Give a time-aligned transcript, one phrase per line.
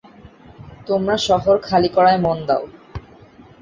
[0.87, 2.63] তোমরা শহর খালি করায় মন দাও।